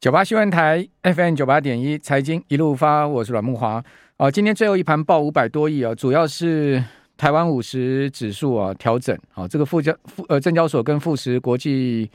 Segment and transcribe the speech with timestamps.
[0.00, 3.82] 九八新闻台 FM 九八点一财经一路发，我是阮木华。
[4.16, 6.80] 哦，今天最后一盘报五百多亿啊，主要是
[7.16, 9.18] 台湾五十指数啊调整。
[9.32, 12.08] 好，这个富交富呃证交所跟富时国际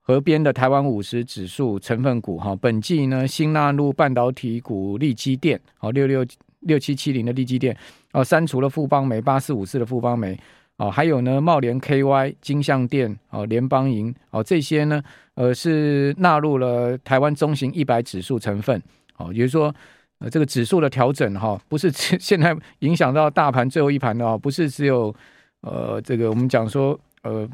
[0.00, 6.24] 合编的台湾五十指数成分股哈，本季呢新纳入半导体股利基电，好六六
[6.60, 7.76] 六七七零的利基电，
[8.12, 10.34] 哦删除了富邦媒八四五四的富邦媒。
[10.78, 15.02] 哦，还有呢，茂联 KY、金像电、哦，联邦银，哦，这些呢，
[15.36, 18.82] 呃，是纳入了台湾中型一百指数成分。
[19.18, 19.74] 哦，也就是说，
[20.18, 21.90] 呃，这个指数的调整哈、哦，不是
[22.20, 25.14] 现在影响到大盘最后一盘的哦，不是只有
[25.62, 27.48] 呃，这个我们讲说呃，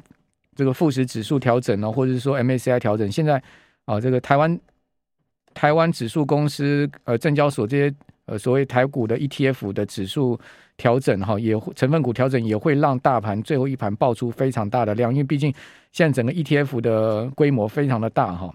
[0.56, 3.41] 这个富时指数调整呢，或者是说 MACI 调整，现在
[3.84, 4.60] 啊、这个台湾
[5.55, 7.94] 台湾指数公司呃，证交所这些
[8.38, 10.38] 所谓台股的 ETF 的指数。
[10.78, 15.52] 调整哈，也成分股调整也会让大盘最后一盘爆出非常大的量，因为毕竟
[15.92, 18.52] 现在整个 ETF 的规模非常的大哈。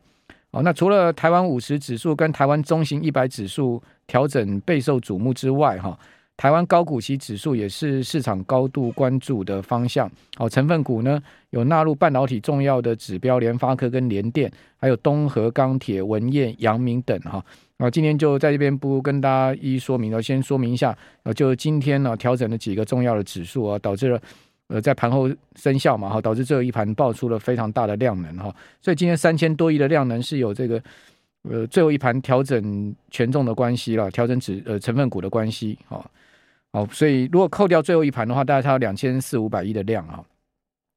[0.51, 5.97] 哦，那除了台湾五十指数跟台湾中型一百指数调整备受瞩目之外哈，
[6.35, 10.11] 台湾高股息指数也是市场高度关注的方向。
[10.37, 17.45] 哦，成分股呢有纳入半导体重要的指标，联发科跟联电，还有东和钢铁、文曄、阳明等哈。
[17.77, 24.19] 啊，今天就在这边不跟大家一一说明了，先说明一下，呃，就今天呢调整了几个重要的指数啊，导致了
[24.67, 30.81] 呃在盘后生效嘛哈，导致这一盘爆出了非常大的量能哈，所以今天三千多亿的量能是有这个
[31.43, 36.03] 呃最后一盘调整权重的关系了，调整指呃成分股的关系哈，
[36.73, 40.23] 好，所以如果扣掉最后一盘的话，大概它有两千四五百亿的量啊，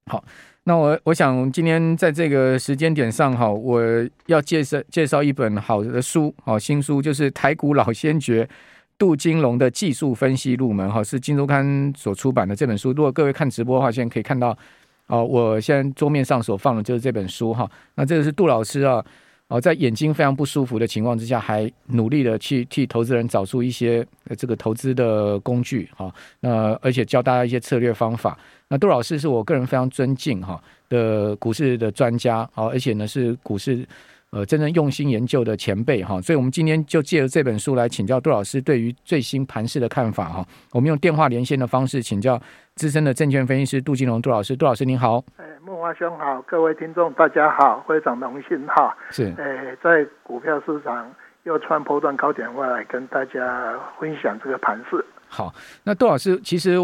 [0.06, 0.24] 好。
[0.70, 3.82] 那我我想今天在这个时间点上哈，我
[4.26, 8.48] 要介绍介绍一本好的书，好新书，就是台股老先觉
[8.96, 12.92] 杜金龙的技术分析入门哈，是金周刊所出版的这本书。
[12.92, 14.56] 如果各位看直播的话，现在可以看到，
[15.08, 17.68] 哦，我现在桌面上所放的就是这本书哈。
[17.96, 19.04] 那这个是杜老师啊，
[19.50, 24.06] 哦，在眼睛非常不舒服的情况之下，还努力的去替投资人找出一些
[24.38, 26.14] 这个投资的工具哈。
[26.38, 28.38] 那而且教大家一些策略方法。
[28.68, 33.84] 那杜老师是我个人非常尊敬哈的股市的专家，好，而且呢是股市
[34.30, 40.46] 呃真正用心研究的前辈哈，所以我们今天就借着这本书来请教杜老师对于最新盘势的看法哈。
[40.72, 42.40] 我们用电话连线的方式请教
[42.76, 45.22] 资深的证券分析师杜金龙杜老师，杜老师您好。
[45.36, 48.96] 哎，慕驊兄好，各位听众大家好，非常荣幸哈。
[49.10, 49.34] 是。
[49.38, 51.12] 哎，在股票市场
[51.42, 55.04] 又穿破段高点，我来跟大家分享这个盘势。
[55.28, 55.52] 好，
[55.82, 56.76] 那杜老师其实。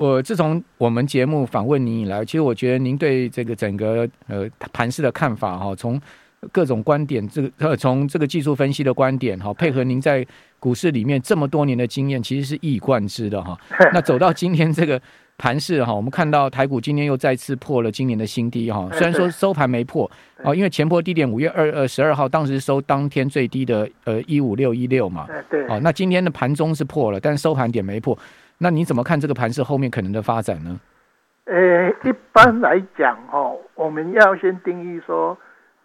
[0.00, 6.00] 我自从我们节目访问您以来，其实我觉得您对这个整个呃盘势的看法哈，从
[6.52, 10.26] 各种观点，这个 呃从这个技术分析的观点哈，配合您在
[10.58, 13.58] 股市里面这么多年的经验，其实是一以贯之的哈。
[13.92, 15.00] 那走到今天这个
[15.36, 20.10] 盘势哈，我们看到台股今天又再次破了今年的新低哈，虽然说收盘没破
[20.42, 28.18] 哦，因为前波低点五月二呃十二号当时收当天最低的呃一五六一六嘛，对，哦，那今天的盘中是破了，但收盘点没破。
[28.58, 30.80] 那你怎么看这个盘势后面可能的发展呢？
[31.44, 35.38] 呃，一般来讲哈，我们要先定义说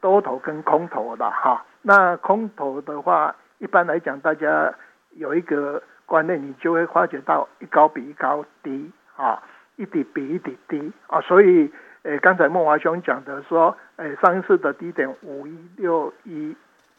[0.03, 1.64] 多头跟空头的哈。
[1.81, 4.74] 那空头的话，一般来讲，大家
[5.12, 9.42] 有一个观念，你就会发觉到一高比一高低啊，
[9.78, 11.22] 一底比一底低啊。
[11.22, 11.72] 所以，
[12.02, 16.53] 呃，刚才孟华兄讲的说，呃，上一次的低点五一六一，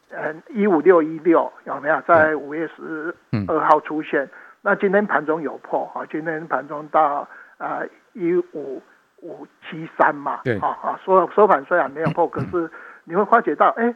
[0.08, 3.14] 呃，一五六一六有没有在五月十
[3.48, 4.24] 二号出现？
[4.24, 4.30] 嗯
[4.66, 7.28] 那今天盘中有破啊，今天盘中到
[7.58, 7.82] 啊
[8.14, 8.82] 一五
[9.20, 12.70] 五七三嘛，对，啊啊收收盘虽然没有破， 可是
[13.04, 13.94] 你会发觉到，哎，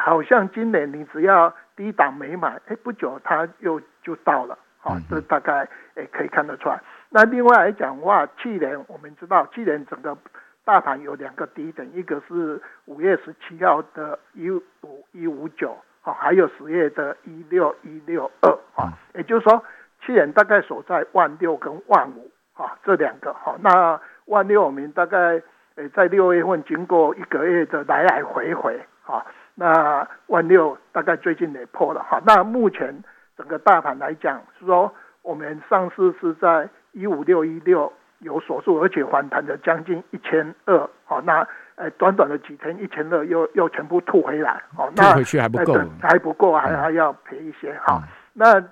[0.00, 6.80] 好像今年你只要低档没买，哎，不久它又就到了，啊，这大概哎可以看得出来。
[7.10, 10.16] 那另外来讲的话，去年我们知道，去年整个
[10.64, 19.64] 大盘有两个低点，一个是五月十七号的一五一五九，啊，还有十月的一六一六二，啊，也就是说。
[20.00, 25.42] 去年大概守在万六跟万五啊，这两个哈，那万六我们大概
[25.78, 29.24] 诶在六月份经过一个月的来来回回啊，
[29.54, 32.92] 那万六大概最近也破了哈，那目前
[33.36, 34.92] 整个大盘来讲是说
[35.22, 41.46] 我们上市是在一五六一六有所住，而且反弹了将近一千二好，那
[41.76, 48.02] 诶短短的几天一千二又又全部吐回来哦，那回去还不够，还不够，还还要赔一些哈，
[48.34, 48.62] 那。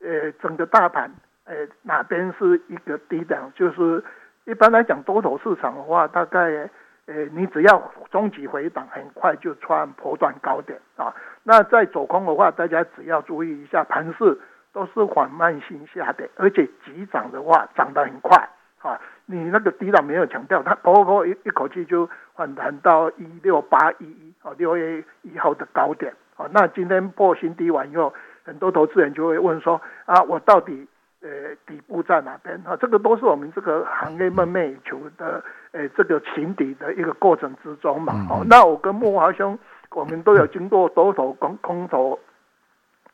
[0.00, 1.10] 呃，整个大盘，
[1.44, 3.50] 呃，哪边是一个低档？
[3.54, 4.04] 就是
[4.46, 6.68] 一般来讲，多头市场的话，大概，
[7.06, 11.14] 呃，你只要中级回档，很快就创波段高点啊。
[11.42, 14.38] 那在走空的话，大家只要注意一下，盘势
[14.72, 18.48] 都是缓慢性下跌，而且急涨的话，涨得很快
[18.82, 19.00] 啊。
[19.24, 28.12] 你那个低档没有强调，它波波一一口气就反弹到一六八一一啊，六月一号的高点啊，那今天破新低完以后，
[28.44, 30.86] 很多投资人就会问说啊，我到底
[31.24, 32.54] 呃底部在哪边？
[32.66, 35.42] 啊，这个都是我们这个行业梦寐以求的，
[35.72, 38.12] 呃，这个寻底的一个过程之中嘛。
[38.28, 39.58] 哦、嗯，那我跟慕驊兄，
[39.90, 42.18] 我们都有经过多头空空头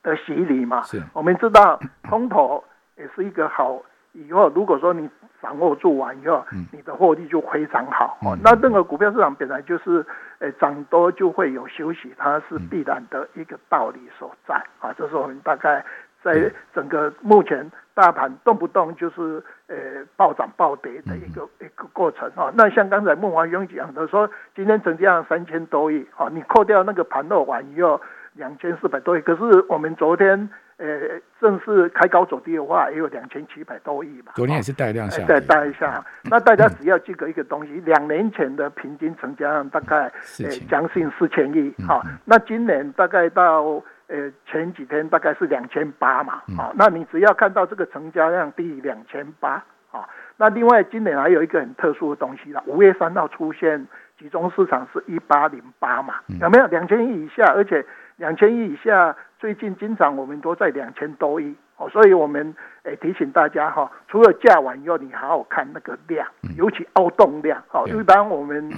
[0.02, 0.82] 的洗礼嘛。
[0.82, 1.78] 是，我们知道
[2.08, 2.62] 空头
[2.96, 3.80] 也是一个好。
[4.12, 5.08] 以后如果说你
[5.40, 8.18] 掌握住完以后，你的获利就非常好。
[8.22, 10.04] 哦，那任何股票市场本来就是，
[10.40, 14.56] 呃，涨多就会有休息，它是必然的一个道理所在。
[14.80, 15.84] 啊，这是我们大概
[16.24, 19.76] 在整个目前大盘动不动就是呃
[20.16, 22.30] 暴涨暴跌的一个一个过程。
[22.30, 28.00] 哈，那像刚才孟华兄讲的说，今天成交量三千多亿，哈，你扣掉那个盘后完以后
[28.32, 30.48] 两千四百多亿，可是我们昨天。
[30.82, 34.32] 呃，正式开高走低的话，也有两千七百多亿吧。
[34.34, 36.02] 昨天也是带量下，再带一下。
[36.22, 40.10] 那大家只要记得一个东西，两、嗯、年前的平均成交量大概
[40.42, 43.62] 呃将近四千亿，好、嗯，那今年大概到
[44.10, 53.86] 呃前几天大概是两千八嘛，好、嗯，那你只要看到这个成交量低于两千八，啊，那另外今年还有一个很特殊的东西了，五月三号出现
[54.18, 57.86] 集中市场是一八零八嘛，有没有两千亿以下，而且。
[58.16, 67.88] 两千亿以下，最近经常我们都在两千多亿哦，所以我们诶提醒大家哈，除了价完以后，你好好看那个量，尤其凹洞量哦。
[67.88, 68.70] 一般我们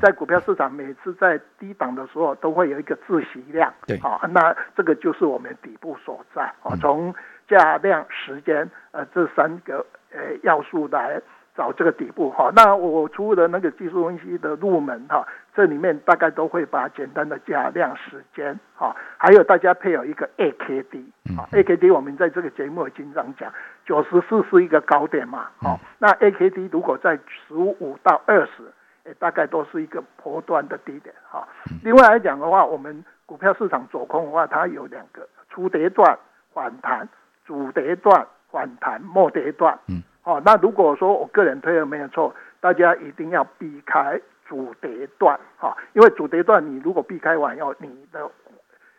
[0.00, 6.52] 在股票市场每次在低档的时候，都会有一个自息量，对，好，那这个就是我们底部所在。
[6.62, 6.76] 哦。
[6.80, 7.14] 从
[7.48, 11.20] 价量、时间呃这三个呃要素来。
[11.54, 12.30] 找这个底部。
[12.30, 15.22] 哈，那我出的那个技术分析的入门哈，
[15.54, 21.04] 这里面大概都会把简单的价量、时间哈，还有大家配有一个 AKD
[21.36, 23.52] 啊，AKD 我们在这个节目也经常讲，
[23.84, 28.62] 九十四是一个高点嘛，好，那 AKD 如果在十五到二十，
[29.18, 31.46] 大概都是一个波段的低点哈。
[31.82, 36.18] 另外来讲的话，我们股票市场走空的话，它有两个初跌段
[36.52, 37.08] 反弹，
[37.44, 39.78] 主跌段反弹，末跌段。
[39.88, 40.02] 嗯。
[40.24, 48.30] 哦，那如果说我个人推的没有错，大家一定要避开主跌段，哈，因为主跌段你如果避开完以后，你的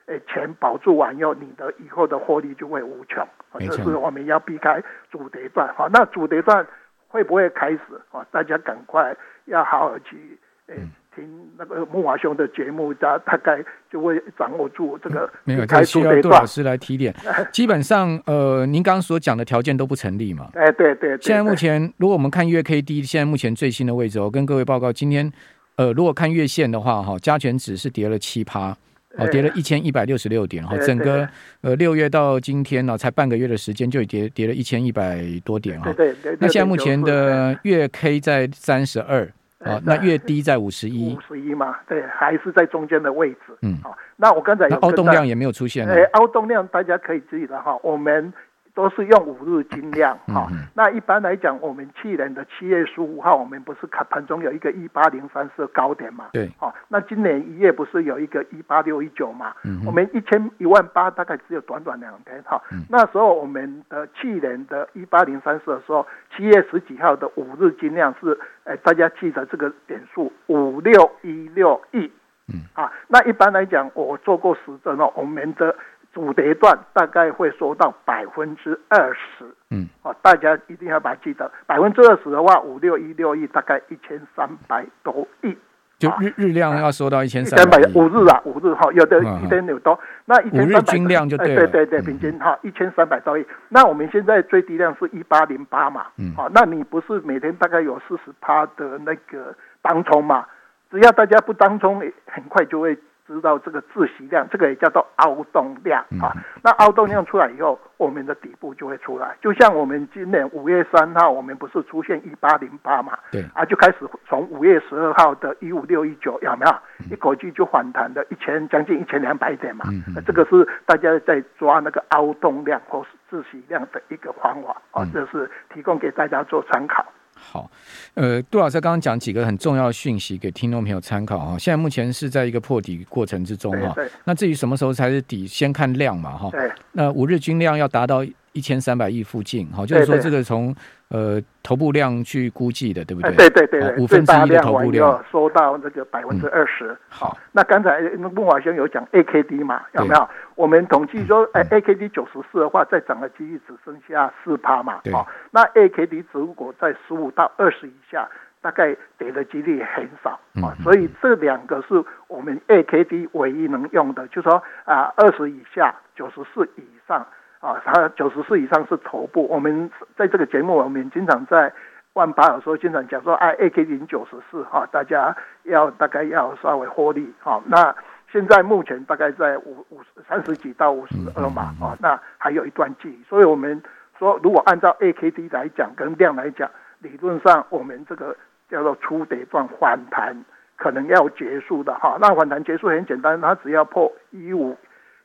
[0.07, 3.25] 诶钱保住完以后，你的以后的获利就会无穷，
[3.57, 6.67] 这是我们要避开主跌段，哈，那主跌段
[7.13, 7.79] 会不会开始？
[8.11, 9.15] 啊，大家赶快
[9.45, 10.75] 要好好去诶。
[11.15, 11.23] 听
[11.59, 15.29] 那个木华兄的节目，大大概就会掌握住这个、嗯。
[15.43, 17.13] 没有，这需要杜老师来提点。
[17.53, 20.49] 基本上，呃，您刚刚所讲的条件都不成立嘛？
[20.55, 21.21] 哎，对对，对。
[21.21, 25.31] 现在目前，如果我们看月 K D，现在目前最新的位置，我跟各位报告，今天，
[25.75, 28.75] 呃，如果看月线的话，哈，加权指是跌了七趴，
[29.17, 31.27] 哦，跌了一千一百六十六点，哈，整个
[31.61, 35.93] 呃六月到今天呢，才半个月的时间，就跌跌了一千一百多点，哈。
[35.93, 36.35] 对对。
[36.39, 39.29] 那现在目前的月 K 在三十二。
[39.59, 43.55] 啊、哦，那月低在五十一，五十一嘛，对，还是在中间的位置。
[43.61, 45.87] 嗯，好、哦，那我刚才那凹动量也没有出现。
[45.87, 48.33] 哎，凹动量大家可以注意了哈，我们。
[48.75, 56.29] 都是用五日均量哈，那一般来讲，我们去年的七月十五号，我们不是看盘中有一个一八零三四高点嘛？
[56.33, 59.53] 对，好，那今年一月不是有一个一八六一九嘛？
[59.63, 62.59] 嗯，我们一千一万八大概只有短短两天哈，
[62.89, 72.11] 那时候我们的去年的一八零三四的时候，七月十几号的五日均量是，哎，大家记得这个点数五六一六亿，
[72.51, 75.75] 嗯，啊，那一般来讲，我做过实证哦，我们的。
[76.13, 85.57] 主跌段大概会收到百分之二十，嗯，哦，大家一定要把它记得，百分之二十的话，五六一六亿大概一千三百多亿，
[85.97, 100.45] 就日日量要收到一千三百五日啊，五日哈，有的一天有多，那一千三百均量就对，对对对，平均哈一千三百多亿，那我们现在最低量是一八零八嘛，嗯，好，那你不是每天大概有四十趴的那个当冲嘛？
[100.91, 102.95] 只要大家不当冲，很快就会。
[103.25, 106.33] 知道这个自息量，这个也叫做凹洞量啊。
[106.61, 109.35] 那凹洞量出来以后，我们的底部就会出来。
[109.41, 113.17] 就像我们今年五月三号，我们不是出现一八零八嘛？
[113.31, 116.75] 对啊，就开始从五月十二号的一五六一九有没有？
[117.11, 119.85] 一口气就反弹的一千将近一千两百点嘛。
[120.13, 127.05] 那这个是大家在抓那个凹洞量或是自息量的一个方法啊，这是提供给大家做参考。
[127.45, 127.69] 好，
[128.13, 131.57] 呃，杜老师刚刚讲几个很重要的讯息给听众朋友参考哈。
[131.59, 133.93] 现在目前是在一个破底过程之中哈。
[134.23, 136.49] 那至于什么时候才是底，先看量嘛哈。
[136.51, 136.71] 对。
[136.93, 140.73] 那五日均量要达到一千三百亿附近，好，就是说这个从。
[141.09, 143.31] 呃，头部量去估计的，对不对？
[143.35, 146.97] 对对对对，五分之一的头部量收到这个百分之二十。
[147.07, 150.27] 好，那刚才孟华兄有讲 AKD 嘛，有没有？
[150.55, 155.01] 我们统计说，哎，AKD 九十四的话，再涨的几率只剩下四趴嘛。
[155.11, 158.27] 好，那 AKD 如果在十五到二十以下，
[158.59, 160.31] 大概跌的几率很少
[160.63, 160.73] 啊。
[160.79, 167.23] 嗯、所以这两个是我们 AKD 唯一能用的，就是说啊，二十以下，九十四以上
[167.63, 169.47] 啊，它九十四以上是头部。
[169.47, 171.71] 我们在这个节目，我们经常在
[172.11, 177.61] 万八有时候经常讲说，哎，AKD 零九十四哈，大家要大概要稍微获利哈、啊。
[177.67, 177.95] 那
[178.29, 183.81] 现在目前大概在五五三十几到五十二嘛啊，那还有一段距离，所以我们
[184.19, 188.35] 说，如果按照 AKD 来讲跟量来讲，理论上我们这个
[188.69, 190.35] 叫做初跌段反弹
[190.75, 192.17] 可能要结束的哈。
[192.19, 194.77] 那反弹结束很简单，它只要破一五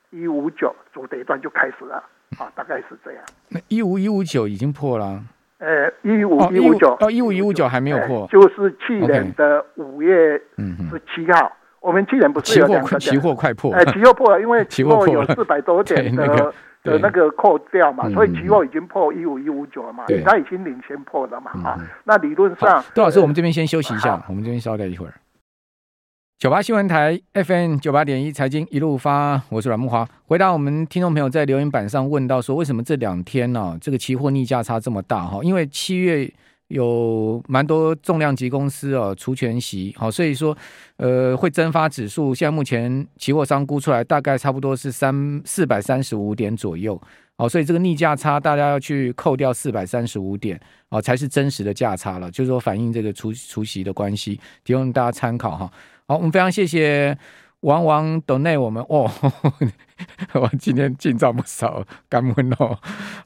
[0.09, 2.01] 一五九，主跌段就开始了
[2.37, 3.23] 啊，大概是这样。
[3.49, 5.23] 那一五一五九已经破了。
[5.57, 11.51] 呃，一五一五九哦，一五一五九还没有破，就是去年的五月十七号。
[11.81, 13.73] 我们去年不是有两个期货快破？
[13.73, 21.77] 哎，期货破了，因为 期货有四百多点的 的那个扣掉嘛，所以期货已经破一五一五九了嘛，它已经领先破了嘛啊。
[22.03, 25.13] 那理论上，杜老师，我们这边先休息一下，我们这边稍待一会儿。
[26.39, 30.07] 九八新闻台 FM 九八点一财经一路发，我是阮木华。
[30.25, 35.27] 回答我们听众朋友在留言板上问到说，为什么这两天呢、啊，这个期货逆价差这么大？
[35.27, 36.31] 哈，因为七月
[36.69, 40.57] 有蛮多重量级公司哦、除权息，好，所以说
[40.95, 42.33] 呃会蒸发指数。
[42.33, 46.97] 现在目前期货商估出来大概差不多是三四百三十五点左右，
[47.35, 55.69] 好，所以这个逆价差大家要去扣掉四百三十五点，哦，才是真实的价差了，就是说反映这个除除息的关系，提供大家参考哈。
[56.09, 57.15] 好，我们非常谢谢
[57.59, 59.07] 王王等内我们哦，
[60.33, 62.75] 我今天进账不少，感恩哦。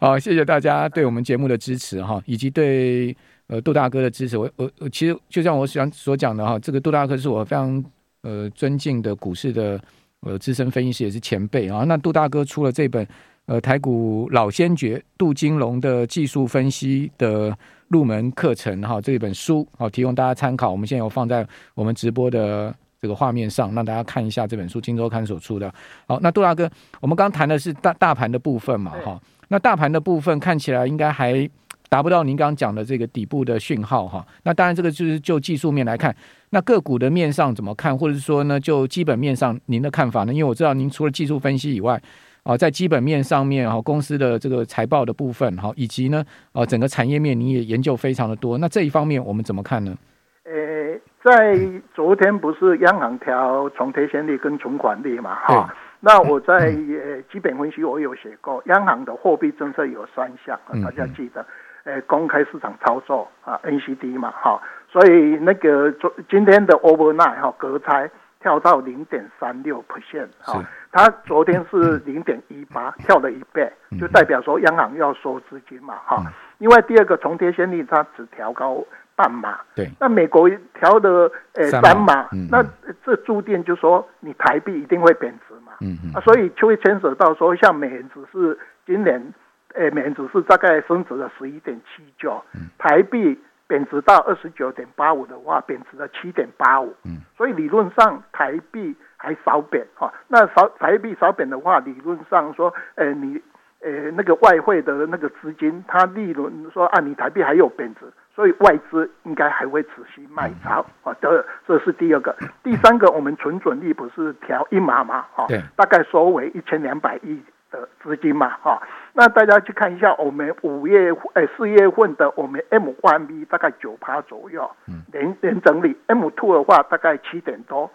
[0.02, 3.16] 好，谢谢大家对我们节目的支持哈，以及对
[3.48, 4.38] 呃杜大哥的支持。
[4.38, 7.82] 我我我其实就像我想所讲的哈，这个杜大哥是我非常
[8.24, 9.80] 呃尊敬的股市的
[10.20, 11.86] 呃资深分析师，也是前辈啊。
[11.88, 13.08] 那杜大哥出了这本
[13.46, 17.58] 呃台股老先觉杜金龙的技术分析的。
[17.94, 20.72] 入门课程哈，这一本书好，提供大家参考。
[20.72, 25.72] 我们现在有放在我们直播的这个画面上，让大家看一下这本书，金周刊所出的。
[26.08, 26.68] 好，那杜大哥，
[27.00, 29.22] 我们刚谈的是大大盘的部分嘛，哈。
[29.50, 31.48] 那大盘的部分看起来应该还
[31.88, 34.26] 达不到您刚刚讲的这个底部的讯号哈。
[34.42, 36.16] 那当然，这个就是就技术面来看，
[36.50, 40.34] 那个股的面上怎么看，或者是说呢，就基本面上您的看法呢？
[40.34, 42.02] 因为我知道您除了技术分析以外。
[42.44, 46.22] 啊，在基本面上面哈，公司的这个财报的部分哈，以及呢，
[46.52, 48.58] 啊，整个产业面你也研究非常的多。
[48.58, 49.96] 那这一方面我们怎么看呢？
[50.44, 51.58] 呃，在
[51.94, 55.36] 昨天不是央行调重贴现率跟存款率嘛？
[55.36, 61.46] 哈，那我在呃基本分析我有写过，央行的货币政策有三项，大家记得，
[61.86, 68.10] 呃，公开市场操作啊，NCD 嘛，哈，所以那个昨今天的 overnight 哈隔差。
[68.44, 76.22] 跳到零点三六 percent 啊，它昨天是零点一八，跳了一倍，就代表说央行要收资金嘛哈。
[76.58, 78.84] 另外第二个重贴先例它只调高
[79.16, 82.62] 半码，对，那美国调的呃三码，那
[83.06, 89.34] 这注定就说你台币一定会贬值嘛，嗯嗯，啊，所以就会牵扯到说像美元指数今年，
[89.74, 92.44] 呃美元指数大概升值了十一点七九，
[92.78, 93.40] 台币。
[93.68, 96.94] 贬值到二十九点八五的话，贬值了七点八五。
[97.06, 100.14] 嗯，所以理论上台币还少贬哈。
[100.28, 103.42] 那少台币少贬的话，理论上说，呃，你
[103.82, 108.02] 呃那个外汇的那个资金，它利润说啊，你台币还有贬值，
[108.36, 111.16] 所以外资应该还会持续卖超啊。
[111.22, 115.26] 这这是第二个，第三个，我们存准率不是调一码嘛？
[115.34, 117.42] 哈，对，大概收为一千两百亿。
[117.74, 118.82] 的资金嘛，哈，
[119.14, 125.02] 那大家去看一下，我们五月诶四月份的我们 M one B 大概九趴左右，嗯。
[125.12, 125.98] 连连整理。
[126.08, 127.90] M two 的话大概七点多，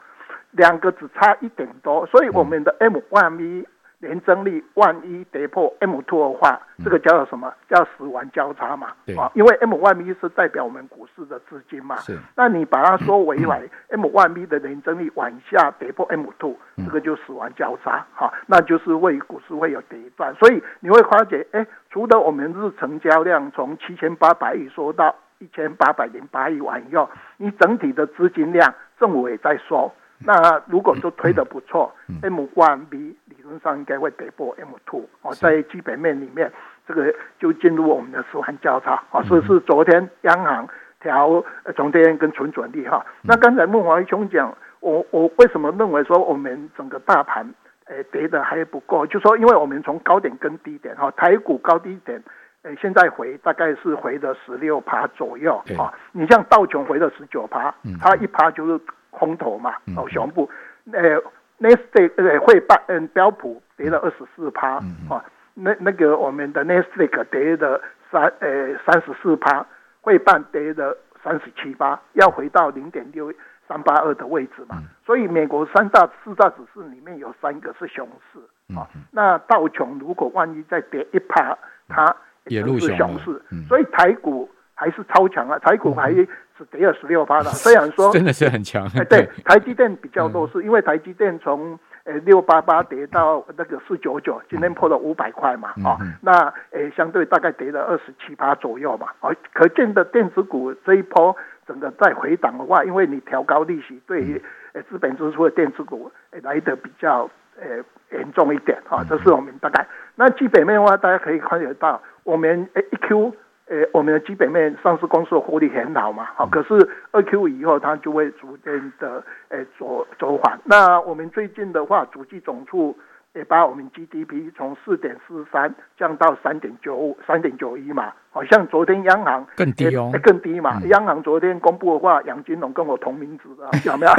[0.50, 3.66] 两个只差一点多，所以我们的 M one B。
[4.00, 7.52] 年增率万一跌破 M two 的话，这个叫做什么？
[7.68, 8.88] 叫死亡交叉嘛。
[9.16, 11.96] 啊，因为 M one B 是代表我们股市的资金嘛。
[11.96, 12.16] 是。
[12.36, 18.06] 那你把它说为为 M one B 的年增率往下跌破 M two，这个就死亡交叉。
[18.14, 20.32] 哈，那就是为股市会有跌断。
[20.36, 29.92] 所以你会发觉，哎，除了我们日成交量从七千八百亿缩到一千八百零八亿完以后，你整体的资金量政府也在缩。
[30.24, 33.16] 那如果说推的不错，M one B。
[33.28, 36.52] 理论上应该会跌破 M two 哦，在基本面里面，
[36.86, 40.68] 这个就进入我们的死亡交叉啊，所以是昨天央行
[41.00, 41.42] 调
[41.74, 43.06] 重贴跟存准率哈。
[43.22, 47.48] 那刚才孟华兄讲，我我为什么认为说我们整个大盘
[47.86, 49.06] 诶跌的还不够？
[49.06, 52.22] 就说因为我们从高点跟低点哈，台股高低点
[52.64, 55.94] 诶现在回大概是回的十六趴左右啊。
[56.12, 58.78] 你像道琼回的十九趴，它一趴就是
[59.10, 60.48] 空头嘛，哦熊部
[60.92, 61.20] 诶。
[61.60, 64.74] 纳斯达克呃会办嗯标普跌了二十四趴
[65.10, 65.24] 啊，
[65.54, 69.66] 那那个我们的纳斯达克跌了三呃三十四趴，
[70.00, 73.34] 会办跌了三十七趴，要回到零点六
[73.66, 74.80] 三八二的位置嘛。
[75.04, 78.38] 所以美国三大四大指数里面有三个是熊市
[78.76, 78.86] 啊。
[79.10, 83.42] 那道琼如果万一再跌一趴，它也是熊市。
[83.68, 84.48] 所以台股
[84.78, 86.26] 还是超强啊，台股还是
[86.70, 87.50] 跌了十六趴的。
[87.64, 88.86] 虽然说真的是很强。
[88.96, 96.32] 哎，对， 台积电比较弱势，因为台积电从呃，六八八跌到那个四九九，今天破了五百块嘛，啊、那
[96.70, 104.40] 呃、欸，相对大概跌了二十七趴左右嘛，啊、哦，可见的电子股这一波整个在回档的话，因为你调高利息，对于
[104.72, 106.10] 呃资本支出的电子股
[106.42, 107.28] 来的比较
[107.60, 107.66] 呃
[108.12, 109.86] 严重一点啊、哦，这是我们大概。
[110.14, 113.34] 那基本面的话，大家可以看得到，我们呃一 Q。
[113.68, 120.58] 呃，我们的基本面上市公司的获利很好嘛，好，可是二 Q 以后它就会逐渐的呃走走缓。
[120.64, 122.96] 那我们最近的话，主计总处。
[123.34, 130.80] 也把我们 GDP 从四点四三降到三点九五、三点九一嘛，好像昨天央行更低哦，更低嘛。
[130.90, 134.12] 央行昨天公布的话，杨金龙跟我同名字的， 有没有？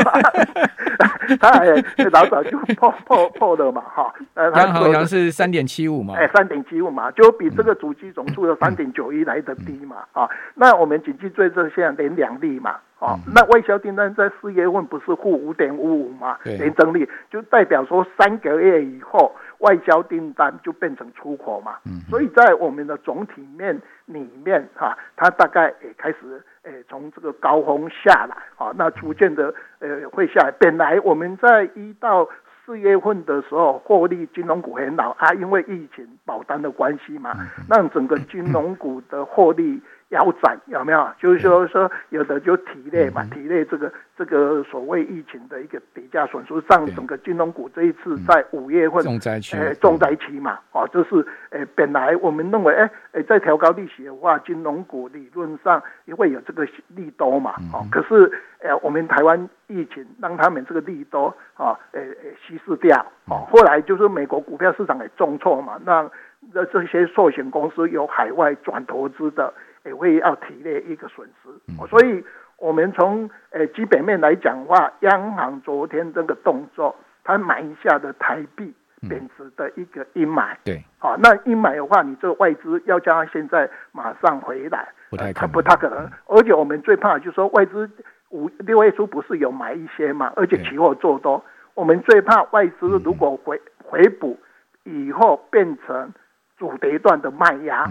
[1.40, 1.66] 他还
[2.12, 4.14] 老早就破破破了嘛，哈。
[4.36, 12.76] 央行好像是三点七五嘛，哎，三点七五嘛，就比这个主机总数的三点九一来的低嘛，啊，那我们经济最这现在连两例嘛。
[13.00, 21.78] 啊，那外销订单在四月份不是负五点五五嘛，连增率就代表说三个月以后外交订单就变成出口嘛。
[21.86, 30.52] 嗯，所以在我们的总体面里面哈，它大概也开始诶从这个高峰下来，啊，那逐渐的呃会下来。
[30.52, 32.28] 本来我们在一到
[32.66, 37.34] 四月份的时候获利金融股很好啊，因为疫情保单的关系嘛，
[37.70, 39.82] 让整个金融股的获利。
[40.10, 41.08] 腰斩有没有？
[41.20, 62.02] 就是说说有的就体内嘛，体内这个这个所谓疫情的一个跌价损失，让整个金融股这一次在五月份重灾区，呃，重灾区嘛，哦，就是呃，本来我们认为，哎，哎，在调高利息的话，金融股理论上也会有这个利多嘛，哦，可是呃，我们台湾疫情让他们这个利多啊，呃，
[62.48, 62.98] 稀释掉，
[63.28, 66.10] 哦，后来就是美国股票市场也重挫嘛，让
[66.52, 69.54] 那这些寿险公司有海外转投资的。
[69.86, 72.24] 也会要体内一个损失，所以
[72.58, 78.74] 我们从呃基本面来讲的话，央行昨天这个动作，它买下的台币
[79.08, 80.56] 贬值的一个阴霾。
[80.64, 86.10] 对，好，那阴霾的话，你这个外资要叫它现在马上回来，不太可能，不太可能。
[86.26, 87.90] 而且我们最怕就是说外资
[88.30, 94.38] 五六月初不是有买一些嘛，而且期货做多，我们最怕外资如果回回补
[94.84, 96.14] 以后变成
[96.58, 97.88] 主跌段的卖压，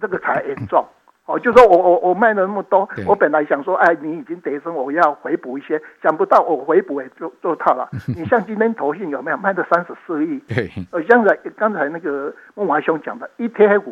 [0.00, 0.86] 这个才严重。
[1.26, 7.88] 哦，就说我我我卖了那么多，我本来想说，哎，你已经跌升，我要回补一些，想不到我回补也做做到了。
[8.16, 10.38] 你像今天投信有没有卖的三十四亿？
[10.48, 13.84] 对，呃，像才刚才那个孟华兄讲的 ETF，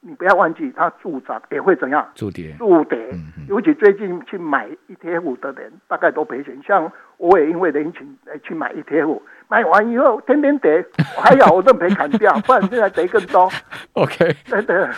[0.00, 2.08] 你不要忘记，它助涨也会怎样？
[2.14, 2.98] 助跌，助跌。
[3.46, 6.58] 尤其最近去买 ETF 的人，大概都赔钱。
[6.66, 9.20] 像我也因为人情去买 ETF。
[9.48, 10.84] 买完以后天天跌，
[11.16, 13.48] 还好我都赔砍掉，不然现在跌更多。
[13.92, 14.88] OK，对对，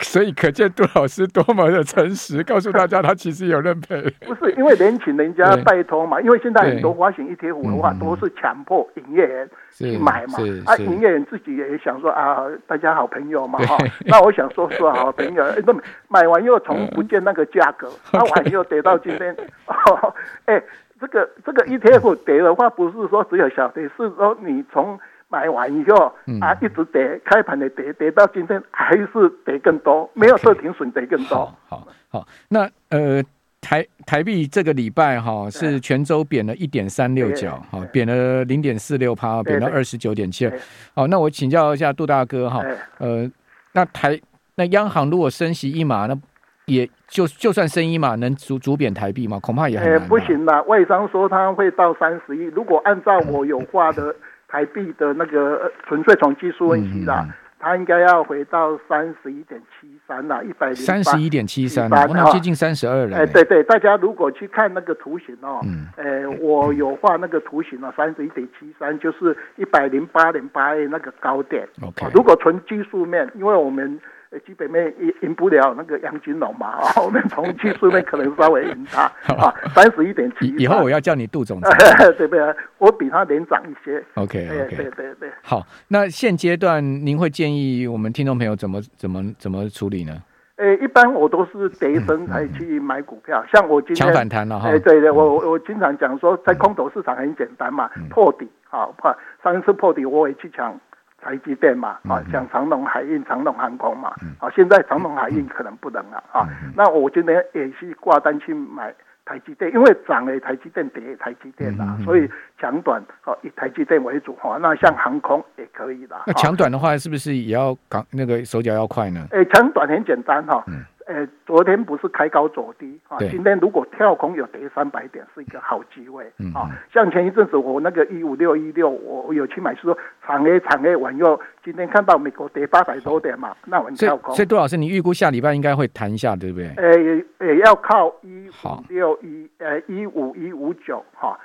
[0.00, 4.02] 所以可见杜老师多么的诚实，告诉大家他其实有认赔。
[4.26, 10.38] 不是因为连请人家拜托嘛，因为现在很多发行 ETF 的话，都是强迫营业员去买嘛。
[10.66, 13.78] 啊，营业员自己也想说啊，大家好朋友嘛哈。
[14.04, 15.74] 那我想说说好朋友，那
[16.08, 19.34] 买完又从不见那个价格，买完又跌到今天，
[20.46, 20.62] 哎。
[21.02, 24.96] 这个这个 ETF 跌的话，不是说只有小跌，是说你从
[25.28, 29.08] 买完以后啊一直跌，开盘的跌，跌到今天还是
[29.44, 31.52] 跌更多，没有设停损跌更多。
[31.66, 33.20] 好，好，那呃
[33.60, 40.46] 台台币这个礼拜哈是全周贬了一点三六角，哈贬了零点四六趴，贬到二十九点七。
[40.46, 40.52] 二。
[40.94, 42.62] 好，那我请教一下杜大哥哈，
[42.98, 43.28] 呃，
[43.72, 44.20] 那台
[44.54, 46.16] 那央行如果升息一码，那
[46.66, 49.38] 也就就算升一嘛，能逐逐贬台币嘛？
[49.40, 50.08] 恐怕也很。
[50.08, 52.44] 不行啦，外商说他会到三十亿。
[52.54, 54.14] 如果按照我有画的
[54.46, 57.26] 台币的那个纯粹从技术分析啦，
[57.58, 63.16] 它、嗯、应该要回到三十一点七三啦，一百零三十一点七三，那接近三十二了。
[63.16, 71.68] 哎，对对，大家如果去看那个图形哦，嗯，呃，我有画那个图形哦，三十一点七三就是一百零八点八那个高点。
[71.82, 74.00] OK，如果纯技术面，因为我们。
[74.40, 79.02] 基本面赢赢不了那个杨金龙嘛，我们从技术面可能稍微赢他
[79.34, 80.46] 啊，三十一点七。
[80.58, 81.70] 以后我要叫你杜总裁，
[82.18, 82.54] 对不对？
[82.78, 84.02] 我比他年长一些。
[84.14, 85.30] OK OK 对对对。
[85.42, 90.22] 好，那现阶段您会建议我们听众朋友怎么怎么怎么处理呢？
[90.56, 94.68] 诶，一般我都是跌升才去买股票，像我今天强反弹了哈。
[94.68, 100.78] 哎，对对，我我经常讲说，在空头市场很简单嘛，破底好，破上一次破底我也去抢。
[101.22, 106.46] 台积电嘛，啊，像长隆海运、长隆航空嘛，啊，现在长隆海运可能不能了啊。
[106.76, 108.92] 那我今天也是挂单去买
[109.24, 114.58] 台积电，因为涨了台积电跌台积电啦，所以强短哦以台积电为主哈。
[114.60, 116.24] 那像航空也可以啦。
[116.26, 119.24] 那强短的话，是不是也要赶那个手脚要快呢？
[119.30, 120.64] 诶，抢短很简单哈。
[121.12, 123.18] 呃，昨天不是开高走低啊？
[123.18, 126.70] 今天如果跳空有跌三百点，是一个好机会啊。
[126.92, 129.96] 像前一阵子我那个一五六一六，我有去买，是说
[130.26, 134.34] 长 A 长 A 完又今天看到美国跌八百多点嘛，那我们跳空。
[134.34, 136.72] 所以杜老师，你预估下礼拜应该会弹一下，对不对？
[136.76, 141.38] 呃，也要靠一五六一呃一五一五九哈，